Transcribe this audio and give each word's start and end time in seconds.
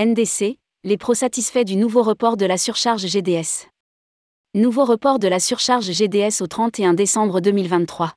NDC, 0.00 0.56
les 0.82 0.96
pros 0.96 1.12
satisfaits 1.12 1.64
du 1.64 1.76
nouveau 1.76 2.02
report 2.02 2.38
de 2.38 2.46
la 2.46 2.56
surcharge 2.56 3.06
GDS. 3.06 3.68
Nouveau 4.54 4.86
report 4.86 5.18
de 5.18 5.28
la 5.28 5.38
surcharge 5.38 5.92
GDS 5.92 6.40
au 6.40 6.46
31 6.46 6.94
décembre 6.94 7.42
2023. 7.42 8.14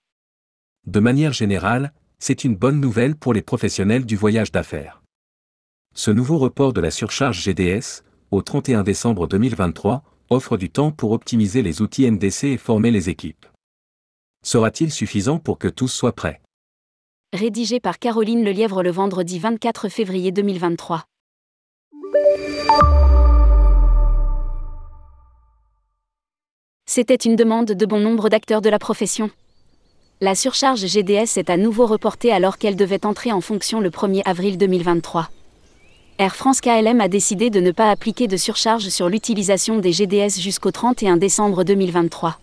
De 0.87 0.99
manière 1.01 1.33
générale, 1.33 1.91
c'est 2.19 2.45
une 2.45 2.55
bonne 2.55 2.79
nouvelle 2.79 3.17
pour 3.17 3.33
les 3.33 3.41
professionnels 3.41 4.05
du 4.05 4.15
voyage 4.15 4.49
d'affaires. 4.53 5.03
Ce 5.93 6.09
nouveau 6.09 6.37
report 6.37 6.71
de 6.71 6.79
la 6.79 6.89
surcharge 6.89 7.43
GDS, 7.43 8.05
au 8.31 8.41
31 8.41 8.83
décembre 8.83 9.27
2023, 9.27 10.03
offre 10.29 10.55
du 10.55 10.69
temps 10.69 10.93
pour 10.93 11.11
optimiser 11.11 11.61
les 11.63 11.81
outils 11.81 12.09
NDC 12.09 12.45
et 12.45 12.57
former 12.57 12.91
les 12.91 13.09
équipes. 13.09 13.45
Sera-t-il 14.45 14.89
suffisant 14.89 15.37
pour 15.37 15.57
que 15.57 15.67
tous 15.67 15.89
soient 15.89 16.15
prêts? 16.15 16.39
Rédigé 17.33 17.81
par 17.81 17.99
Caroline 17.99 18.45
Lelièvre 18.45 18.83
le 18.83 18.91
vendredi 18.91 19.37
24 19.37 19.89
février 19.89 20.31
2023. 20.31 21.03
C'était 26.85 27.15
une 27.15 27.35
demande 27.35 27.71
de 27.71 27.85
bon 27.85 27.99
nombre 27.99 28.29
d'acteurs 28.29 28.61
de 28.61 28.69
la 28.69 28.77
profession. 28.77 29.31
La 30.21 30.35
surcharge 30.35 30.85
GDS 30.85 31.37
est 31.37 31.49
à 31.49 31.57
nouveau 31.57 31.87
reportée 31.87 32.31
alors 32.31 32.57
qu'elle 32.57 32.75
devait 32.75 33.05
entrer 33.05 33.31
en 33.31 33.41
fonction 33.41 33.79
le 33.79 33.89
1er 33.89 34.21
avril 34.25 34.59
2023. 34.59 35.29
Air 36.19 36.35
France 36.35 36.61
KLM 36.61 37.01
a 37.01 37.07
décidé 37.07 37.49
de 37.49 37.59
ne 37.59 37.71
pas 37.71 37.89
appliquer 37.89 38.27
de 38.27 38.37
surcharge 38.37 38.89
sur 38.89 39.09
l'utilisation 39.09 39.79
des 39.79 39.91
GDS 39.91 40.39
jusqu'au 40.39 40.69
31 40.69 41.17
décembre 41.17 41.63
2023. 41.63 42.37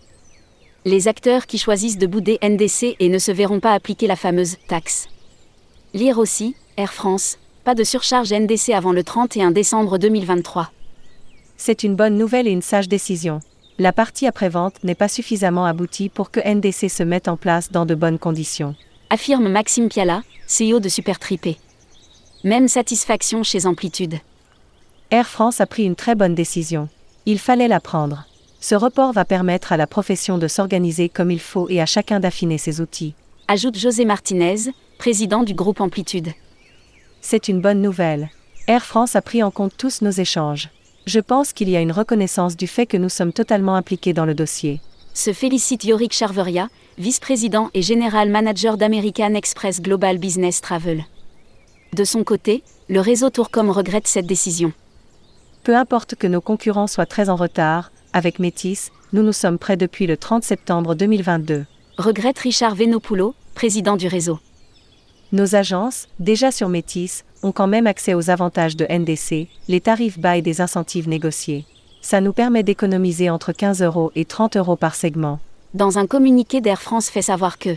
Les 0.83 1.07
acteurs 1.07 1.45
qui 1.45 1.57
choisissent 1.57 1.97
de 1.97 2.07
bouder 2.07 2.37
NDC 2.43 2.97
et 2.99 3.07
ne 3.07 3.19
se 3.19 3.31
verront 3.31 3.61
pas 3.61 3.73
appliquer 3.73 4.07
la 4.07 4.17
fameuse 4.17 4.57
taxe. 4.67 5.07
Lire 5.93 6.17
aussi, 6.17 6.55
Air 6.75 6.91
France, 6.91 7.37
pas 7.63 7.75
de 7.75 7.83
surcharge 7.83 8.33
NDC 8.33 8.69
avant 8.73 8.91
le 8.91 9.03
31 9.03 9.51
décembre 9.51 9.99
2023. 9.99 10.71
C'est 11.57 11.83
une 11.83 11.95
bonne 11.95 12.17
nouvelle 12.17 12.47
et 12.47 12.51
une 12.51 12.63
sage 12.63 12.87
décision. 12.87 13.39
La 13.77 13.93
partie 13.93 14.25
après-vente 14.25 14.83
n'est 14.83 14.95
pas 14.95 15.07
suffisamment 15.07 15.65
aboutie 15.65 16.09
pour 16.09 16.31
que 16.31 16.39
NDC 16.39 16.89
se 16.89 17.03
mette 17.03 17.27
en 17.27 17.37
place 17.37 17.71
dans 17.71 17.85
de 17.85 17.93
bonnes 17.93 18.17
conditions. 18.17 18.75
Affirme 19.11 19.47
Maxime 19.47 19.89
Piala, 19.89 20.23
CEO 20.47 20.79
de 20.79 20.89
Supertripé. 20.89 21.57
Même 22.43 22.67
satisfaction 22.67 23.43
chez 23.43 23.67
Amplitude. 23.67 24.15
Air 25.11 25.27
France 25.27 25.61
a 25.61 25.67
pris 25.67 25.83
une 25.83 25.95
très 25.95 26.15
bonne 26.15 26.33
décision. 26.33 26.89
Il 27.27 27.37
fallait 27.37 27.67
la 27.67 27.79
prendre. 27.79 28.25
Ce 28.59 28.73
report 28.73 29.13
va 29.13 29.25
permettre 29.25 29.71
à 29.71 29.77
la 29.77 29.87
profession 29.87 30.39
de 30.39 30.47
s'organiser 30.47 31.09
comme 31.09 31.29
il 31.29 31.39
faut 31.39 31.69
et 31.69 31.79
à 31.79 31.85
chacun 31.85 32.19
d'affiner 32.19 32.57
ses 32.57 32.81
outils. 32.81 33.13
Ajoute 33.47 33.77
José 33.77 34.05
Martinez, 34.05 34.71
président 34.97 35.43
du 35.43 35.53
groupe 35.53 35.81
Amplitude. 35.81 36.29
C'est 37.21 37.47
une 37.47 37.61
bonne 37.61 37.81
nouvelle. 37.81 38.29
Air 38.67 38.83
France 38.83 39.15
a 39.15 39.21
pris 39.21 39.43
en 39.43 39.51
compte 39.51 39.77
tous 39.77 40.01
nos 40.01 40.09
échanges. 40.11 40.69
Je 41.05 41.19
pense 41.19 41.53
qu'il 41.53 41.69
y 41.69 41.77
a 41.77 41.81
une 41.81 41.91
reconnaissance 41.91 42.57
du 42.57 42.67
fait 42.67 42.87
que 42.87 42.97
nous 42.97 43.09
sommes 43.09 43.31
totalement 43.31 43.75
impliqués 43.75 44.13
dans 44.13 44.25
le 44.25 44.33
dossier. 44.33 44.81
Se 45.13 45.31
félicite 45.31 45.83
Yorick 45.83 46.13
Charveria, 46.13 46.69
vice-président 46.97 47.69
et 47.73 47.81
général 47.81 48.29
manager 48.29 48.75
d'American 48.77 49.35
Express 49.35 49.81
Global 49.81 50.17
Business 50.17 50.61
Travel. 50.61 51.05
De 51.93 52.03
son 52.03 52.23
côté, 52.23 52.63
le 52.89 52.99
réseau 52.99 53.29
Tourcom 53.29 53.69
regrette 53.69 54.07
cette 54.07 54.27
décision. 54.27 54.73
Peu 55.63 55.75
importe 55.75 56.15
que 56.15 56.27
nos 56.27 56.41
concurrents 56.41 56.87
soient 56.87 57.05
très 57.05 57.29
en 57.29 57.35
retard, 57.35 57.91
avec 58.13 58.39
Métis, 58.39 58.91
nous 59.13 59.21
nous 59.21 59.33
sommes 59.33 59.59
prêts 59.59 59.77
depuis 59.77 60.07
le 60.07 60.17
30 60.17 60.43
septembre 60.43 60.95
2022. 60.95 61.65
Regrette 61.97 62.39
Richard 62.39 62.75
Venopulo, 62.75 63.35
président 63.53 63.95
du 63.95 64.07
réseau. 64.07 64.39
Nos 65.33 65.55
agences, 65.55 66.09
déjà 66.19 66.51
sur 66.51 66.67
Métis, 66.67 67.23
ont 67.41 67.53
quand 67.53 67.67
même 67.67 67.87
accès 67.87 68.13
aux 68.13 68.29
avantages 68.29 68.75
de 68.75 68.85
NDC, 68.85 69.47
les 69.69 69.79
tarifs 69.79 70.19
bas 70.19 70.35
et 70.35 70.41
des 70.41 70.59
incentives 70.59 71.07
négociés. 71.07 71.65
Ça 72.01 72.19
nous 72.19 72.33
permet 72.33 72.63
d'économiser 72.63 73.29
entre 73.29 73.53
15 73.53 73.81
euros 73.81 74.11
et 74.15 74.25
30 74.25 74.57
euros 74.57 74.75
par 74.75 74.93
segment. 74.93 75.39
Dans 75.73 75.97
un 75.97 76.05
communiqué 76.05 76.59
d'Air 76.59 76.81
France 76.81 77.09
fait 77.09 77.21
savoir 77.21 77.59
que 77.59 77.69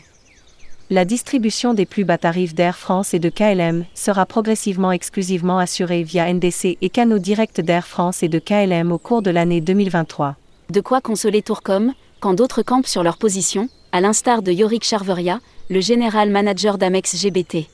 la 0.91 1.05
distribution 1.05 1.75
des 1.75 1.87
plus 1.87 2.05
bas 2.05 2.19
tarifs 2.19 2.55
d'Air 2.55 2.77
France 2.77 3.15
et 3.15 3.21
de 3.21 3.31
KLM 3.31 3.85
sera 3.95 4.27
progressivement 4.27 4.91
exclusivement 4.91 5.59
assurée 5.59 6.03
via 6.03 6.31
NDC 6.33 6.77
et 6.83 6.91
canaux 6.91 7.21
directs 7.21 7.61
d'Air 7.61 7.87
France 7.87 8.25
et 8.25 8.29
de 8.29 8.41
KLM 8.41 8.91
au 8.91 8.99
cours 8.99 9.23
de 9.23 9.31
l'année 9.31 9.61
2023. 9.61 10.35
De 10.71 10.81
quoi 10.81 11.01
consoler 11.01 11.41
Tourcom, 11.41 11.95
quand 12.19 12.35
d'autres 12.35 12.63
campent 12.63 12.87
sur 12.87 13.05
leur 13.05 13.17
position, 13.17 13.69
à 13.93 14.01
l'instar 14.01 14.43
de 14.43 14.51
Yorick 14.51 14.85
Charveria, 14.85 15.39
le 15.71 15.81
général 15.81 16.31
manager 16.31 16.77
d'Amex 16.77 17.17
GBT. 17.17 17.69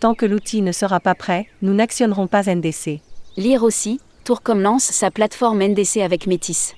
Tant 0.00 0.14
que 0.14 0.24
l'outil 0.24 0.62
ne 0.62 0.72
sera 0.72 1.00
pas 1.00 1.14
prêt, 1.14 1.46
nous 1.60 1.74
n'actionnerons 1.74 2.26
pas 2.26 2.44
NDC. 2.44 3.00
Lire 3.36 3.62
aussi, 3.62 4.00
Tourcom 4.24 4.60
lance 4.60 4.84
sa 4.84 5.10
plateforme 5.10 5.62
NDC 5.62 5.98
avec 5.98 6.26
Métis. 6.26 6.74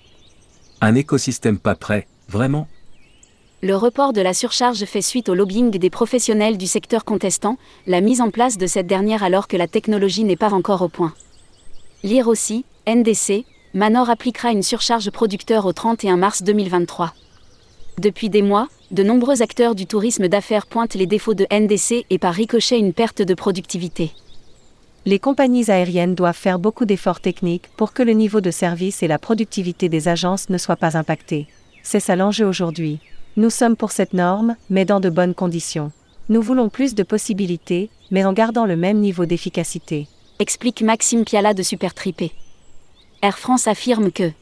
Un 0.81 0.95
écosystème 0.95 1.59
pas 1.59 1.77
prêt, 1.77 2.07
vraiment? 2.29 2.67
Le 3.63 3.77
report 3.77 4.13
de 4.13 4.21
la 4.21 4.35
surcharge 4.35 4.85
fait 4.85 5.01
suite 5.01 5.29
au 5.29 5.35
lobbying 5.35 5.71
des 5.71 5.91
professionnels 5.91 6.59
du 6.59 6.67
secteur 6.67 7.05
contestant, 7.05 7.57
la 7.87 8.01
mise 8.01 8.21
en 8.21 8.31
place 8.31 8.59
de 8.59 8.67
cette 8.67 8.87
dernière 8.87 9.23
alors 9.23 9.49
que 9.49 9.57
la 9.57 9.69
technologie 9.69 10.25
n'est 10.25 10.37
pas 10.37 10.53
encore 10.53 10.83
au 10.83 10.89
point. 10.89 11.15
Lire 12.03 12.29
aussi, 12.29 12.65
NDC, 12.87 13.45
Manor 13.75 14.11
appliquera 14.11 14.51
une 14.51 14.63
surcharge 14.63 15.11
producteur 15.11 15.67
au 15.67 15.73
31 15.73 16.17
mars 16.17 16.43
2023. 16.43 17.13
Depuis 17.99 18.29
des 18.29 18.43
mois, 18.43 18.69
de 18.91 19.03
nombreux 19.03 19.41
acteurs 19.41 19.75
du 19.75 19.87
tourisme 19.87 20.29
d'affaires 20.29 20.67
pointent 20.67 20.95
les 20.95 21.07
défauts 21.07 21.33
de 21.33 21.47
NDC 21.51 22.05
et 22.11 22.19
par 22.19 22.35
ricochet 22.35 22.79
une 22.79 22.93
perte 22.93 23.23
de 23.23 23.33
productivité. 23.33 24.13
Les 25.07 25.19
compagnies 25.19 25.71
aériennes 25.71 26.15
doivent 26.15 26.37
faire 26.37 26.59
beaucoup 26.59 26.85
d'efforts 26.85 27.21
techniques 27.21 27.71
pour 27.77 27.95
que 27.95 28.03
le 28.03 28.13
niveau 28.13 28.43
de 28.43 28.51
service 28.51 29.03
et 29.03 29.09
la 29.09 29.19
productivité 29.19 29.89
des 29.89 30.09
agences 30.09 30.51
ne 30.51 30.59
soient 30.59 30.77
pas 30.77 30.99
impactés. 30.99 31.47
C'est 31.83 32.01
ça 32.01 32.17
l'enjeu 32.17 32.45
aujourd'hui. 32.45 32.99
Nous 33.39 33.51
sommes 33.51 33.77
pour 33.77 33.93
cette 33.93 34.13
norme, 34.13 34.57
mais 34.69 34.85
dans 34.85 35.01
de 35.01 35.09
bonnes 35.09 35.35
conditions. 35.35 35.91
Nous 36.29 36.43
voulons 36.43 36.69
plus 36.69 36.95
de 36.95 37.03
possibilités, 37.03 37.89
mais 38.11 38.27
en 38.27 38.35
gardant 38.35 38.67
le 38.67 38.77
même 38.77 38.99
niveau 38.99 39.25
d'efficacité. 39.25 40.07
Explique 40.39 40.83
Maxime 40.83 41.25
Piala 41.25 41.55
de 41.55 41.63
Supertripé. 41.63 42.33
Air 43.23 43.39
France 43.39 43.69
affirme 43.69 44.11
que 44.11 44.33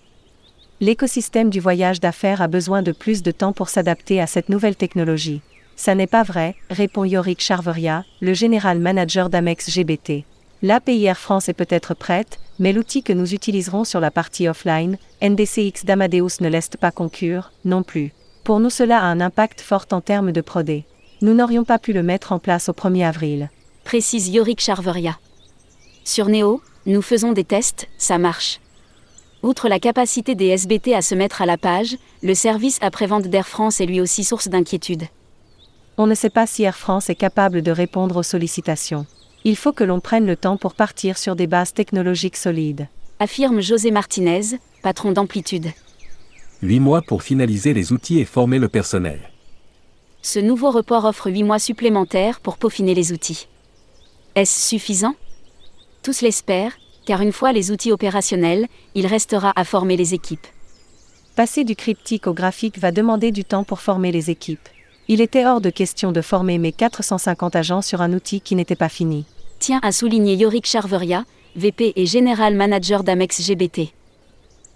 L'écosystème 0.85 1.49
du 1.49 1.61
voyage 1.61 1.99
d'affaires 1.99 2.43
a 2.43 2.47
besoin 2.47 2.83
de 2.83 2.93
plus 2.93 3.23
de 3.23 3.31
temps 3.31 3.55
pour 3.55 3.71
s'adapter 3.71 4.21
à 4.21 4.27
cette 4.27 4.51
nouvelle 4.51 4.77
technologie. 4.77 5.41
Ça 5.77 5.95
n'est 5.95 6.07
pas 6.07 6.23
vrai, 6.23 6.57
répond 6.69 7.05
Yorick 7.07 7.41
Charveria, 7.41 8.05
le 8.21 8.35
général 8.35 8.81
manager 8.81 9.31
d'Amex 9.31 9.71
GBT. 9.71 10.25
L'API 10.61 11.07
Air 11.07 11.19
France 11.19 11.49
est 11.49 11.55
peut-être 11.55 11.95
prête, 11.95 12.39
mais 12.59 12.75
l'outil 12.75 13.03
que 13.03 13.15
nous 13.15 13.33
utiliserons 13.33 13.85
sur 13.85 13.99
la 13.99 14.11
partie 14.11 14.47
offline, 14.47 14.99
NDCX 15.23 15.87
d'Amadeus 15.87 16.43
ne 16.43 16.51
laisse 16.51 16.69
pas 16.79 16.91
concure, 16.91 17.51
non 17.65 17.83
plus. 17.83 18.13
Pour 18.45 18.61
nous 18.61 18.69
cela 18.69 18.99
a 18.99 19.07
un 19.07 19.23
impact 19.23 19.63
fort 19.63 19.87
en 19.91 20.03
termes 20.03 20.33
de 20.33 20.43
prodé. 20.43 20.85
Nous 21.23 21.33
n'aurions 21.33 21.65
pas 21.65 21.79
pu 21.79 21.95
le 21.95 22.03
mettre 22.03 22.33
en 22.33 22.39
place 22.39 22.69
au 22.69 22.73
1er 22.73 23.07
avril. 23.07 23.49
Précise 23.85 24.29
Yorick 24.29 24.61
Charveria. 24.61 25.17
Sur 26.05 26.29
Neo, 26.29 26.61
nous 26.85 27.01
faisons 27.01 27.33
des 27.33 27.45
tests, 27.45 27.89
ça 27.97 28.19
marche. 28.19 28.61
Outre 29.45 29.69
la 29.69 29.79
capacité 29.79 30.35
des 30.35 30.47
SBT 30.47 30.95
à 30.95 31.03
se 31.03 31.15
mettre 31.15 31.43
à 31.43 31.47
la 31.47 31.59
page, 31.59 31.99
le 32.23 32.35
service 32.35 32.79
après-vente 32.81 33.27
d'Air 33.27 33.47
France 33.47 33.79
est 33.79 33.85
lui 33.85 34.01
aussi 34.01 34.25
source 34.25 34.49
d'inquiétude. 34.49 35.03
On 35.99 36.07
ne 36.07 36.15
sait 36.15 36.31
pas 36.31 36.47
si 36.47 36.63
Air 36.63 36.79
France 36.79 37.11
est 37.11 37.15
capable 37.15 37.61
de 37.61 37.71
répondre 37.71 38.17
aux 38.17 38.23
sollicitations. 38.23 39.05
Il 39.45 39.57
faut 39.57 39.75
que 39.75 39.85
l'on 39.85 40.01
prenne 40.01 40.25
le 40.25 40.37
temps 40.37 40.57
pour 40.57 40.73
partir 40.73 41.19
sur 41.19 41.37
des 41.37 41.47
bases 41.47 41.75
technologiques 41.75 42.39
solides. 42.39 42.89
Affirme 43.19 43.61
José 43.61 43.91
Martinez, 43.91 44.59
patron 44.83 45.13
d'Amplitude. 45.13 45.73
Huit 46.63 46.81
mois 46.81 47.03
pour 47.03 47.23
finaliser 47.23 47.75
les 47.75 47.93
outils 47.93 48.21
et 48.21 48.25
former 48.25 48.59
le 48.59 48.71
personnel. 48.71 49.31
Ce 50.23 50.39
nouveau 50.39 50.71
report 50.71 51.05
offre 51.05 51.31
8 51.31 51.43
mois 51.43 51.59
supplémentaires 51.59 52.41
pour 52.41 52.57
peaufiner 52.57 52.95
les 52.95 53.13
outils. 53.13 53.47
Est-ce 54.37 54.69
suffisant? 54.71 55.17
Tous 56.03 56.23
l'espèrent, 56.23 56.79
car 57.07 57.21
une 57.21 57.33
fois 57.33 57.53
les 57.53 57.71
outils 57.71 57.93
opérationnels, 57.93 58.67
il 58.95 59.07
restera 59.07 59.53
à 59.57 59.65
former 59.65 59.97
les 59.97 60.15
équipes. 60.15 60.47
Passer 61.37 61.65
du 61.65 61.75
cryptique 61.75 62.27
au 62.27 62.33
graphique 62.33 62.79
va 62.79 62.93
demander 62.93 63.33
du 63.33 63.45
temps 63.45 63.65
pour 63.65 63.81
former 63.81 64.13
les 64.13 64.31
équipes. 64.31 64.69
Il 65.09 65.21
était 65.21 65.45
hors 65.45 65.61
de 65.61 65.71
question 65.71 66.13
de 66.13 66.21
former 66.21 66.59
mes 66.59 66.73
450 66.73 67.57
agents 67.57 67.83
sur 67.83 68.01
un 68.01 68.13
outil 68.13 68.41
qui 68.41 68.55
n'était 68.55 68.77
pas 68.77 68.89
fini. 68.89 69.27
Tient 69.59 69.81
à 69.83 69.93
souligner 69.93 70.35
Yorick 70.35 70.67
Charveria, 70.67 71.25
VP 71.57 71.93
et 71.97 72.07
General 72.07 72.55
Manager 72.55 73.05
d'Amex 73.05 73.43
GBT. 73.43 73.93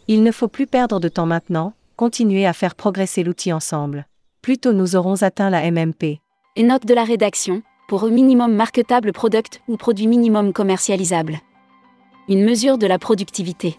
Il 0.06 0.22
ne 0.22 0.32
faut 0.32 0.48
plus 0.48 0.66
perdre 0.66 1.00
de 1.00 1.08
temps 1.08 1.26
maintenant, 1.26 1.74
continuer 1.96 2.46
à 2.46 2.52
faire 2.52 2.74
progresser 2.74 3.22
l'outil 3.22 3.52
ensemble. 3.52 4.06
Plus 4.42 4.58
tôt 4.58 4.72
nous 4.72 4.96
aurons 4.96 5.22
atteint 5.22 5.50
la 5.50 5.70
MMP. 5.70 6.20
Et 6.56 6.62
note 6.62 6.86
de 6.86 6.94
la 6.94 7.04
rédaction, 7.04 7.62
pour 7.88 8.04
un 8.04 8.10
minimum 8.10 8.52
marketable 8.54 9.12
product 9.12 9.62
ou 9.68 9.76
produit 9.76 10.06
minimum 10.06 10.52
commercialisable. 10.52 11.40
Une 12.30 12.44
mesure 12.44 12.76
de 12.76 12.86
la 12.86 12.98
productivité. 12.98 13.78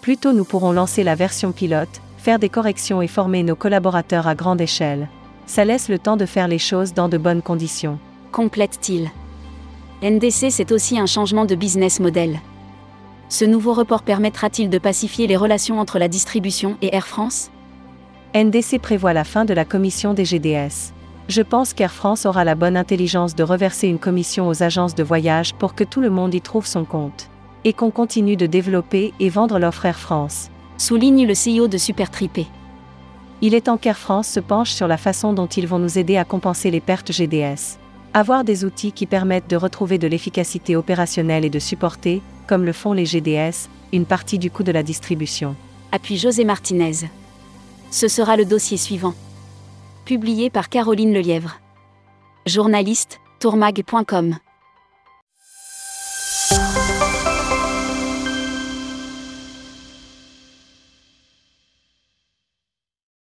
Plus 0.00 0.16
tôt 0.16 0.32
nous 0.32 0.44
pourrons 0.44 0.72
lancer 0.72 1.04
la 1.04 1.14
version 1.14 1.52
pilote, 1.52 2.00
faire 2.16 2.38
des 2.38 2.48
corrections 2.48 3.02
et 3.02 3.06
former 3.06 3.42
nos 3.42 3.54
collaborateurs 3.54 4.26
à 4.26 4.34
grande 4.34 4.62
échelle. 4.62 5.10
Ça 5.44 5.66
laisse 5.66 5.90
le 5.90 5.98
temps 5.98 6.16
de 6.16 6.24
faire 6.24 6.48
les 6.48 6.58
choses 6.58 6.94
dans 6.94 7.10
de 7.10 7.18
bonnes 7.18 7.42
conditions. 7.42 7.98
Complète-t-il. 8.32 9.10
NDC 10.02 10.50
c'est 10.50 10.72
aussi 10.72 10.98
un 10.98 11.04
changement 11.04 11.44
de 11.44 11.54
business 11.54 12.00
model. 12.00 12.40
Ce 13.28 13.44
nouveau 13.44 13.74
report 13.74 14.04
permettra-t-il 14.04 14.70
de 14.70 14.78
pacifier 14.78 15.26
les 15.26 15.36
relations 15.36 15.80
entre 15.80 15.98
la 15.98 16.08
distribution 16.08 16.78
et 16.80 16.94
Air 16.94 17.06
France? 17.06 17.50
NDC 18.34 18.78
prévoit 18.80 19.12
la 19.12 19.24
fin 19.24 19.44
de 19.44 19.52
la 19.52 19.66
commission 19.66 20.14
des 20.14 20.24
GDS. 20.24 20.94
Je 21.28 21.42
pense 21.42 21.74
qu'Air 21.74 21.92
France 21.92 22.24
aura 22.24 22.44
la 22.44 22.54
bonne 22.54 22.78
intelligence 22.78 23.34
de 23.34 23.42
reverser 23.42 23.86
une 23.88 23.98
commission 23.98 24.48
aux 24.48 24.62
agences 24.62 24.94
de 24.94 25.02
voyage 25.02 25.52
pour 25.52 25.74
que 25.74 25.84
tout 25.84 26.00
le 26.00 26.08
monde 26.08 26.32
y 26.32 26.40
trouve 26.40 26.66
son 26.66 26.86
compte. 26.86 27.29
Et 27.64 27.72
qu'on 27.72 27.90
continue 27.90 28.36
de 28.36 28.46
développer 28.46 29.12
et 29.20 29.28
vendre 29.28 29.58
l'offre 29.58 29.84
Air 29.84 29.98
France. 29.98 30.50
Souligne 30.78 31.26
le 31.26 31.34
CEO 31.34 31.68
de 31.68 31.76
Supertripé. 31.76 32.46
Il 33.42 33.54
est 33.54 33.62
temps 33.62 33.76
qu'Air 33.76 33.98
France 33.98 34.28
se 34.28 34.40
penche 34.40 34.70
sur 34.70 34.88
la 34.88 34.96
façon 34.96 35.32
dont 35.32 35.46
ils 35.46 35.66
vont 35.66 35.78
nous 35.78 35.98
aider 35.98 36.16
à 36.16 36.24
compenser 36.24 36.70
les 36.70 36.80
pertes 36.80 37.12
GDS. 37.12 37.78
Avoir 38.12 38.44
des 38.44 38.64
outils 38.64 38.92
qui 38.92 39.06
permettent 39.06 39.48
de 39.48 39.56
retrouver 39.56 39.98
de 39.98 40.08
l'efficacité 40.08 40.74
opérationnelle 40.74 41.44
et 41.44 41.50
de 41.50 41.58
supporter, 41.58 42.22
comme 42.46 42.64
le 42.64 42.72
font 42.72 42.92
les 42.92 43.06
GDS, 43.06 43.68
une 43.92 44.04
partie 44.04 44.38
du 44.38 44.50
coût 44.50 44.62
de 44.62 44.72
la 44.72 44.82
distribution. 44.82 45.54
Appuie 45.92 46.18
José 46.18 46.44
Martinez. 46.44 47.08
Ce 47.90 48.08
sera 48.08 48.36
le 48.36 48.44
dossier 48.44 48.76
suivant. 48.76 49.14
Publié 50.04 50.50
par 50.50 50.68
Caroline 50.68 51.12
Lelièvre. 51.12 51.60
Journaliste, 52.46 53.20
tourmag.com. 53.38 54.36